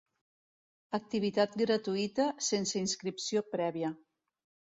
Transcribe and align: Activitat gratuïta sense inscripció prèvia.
Activitat 0.97 1.57
gratuïta 1.61 2.27
sense 2.47 2.77
inscripció 2.81 3.47
prèvia. 3.57 3.93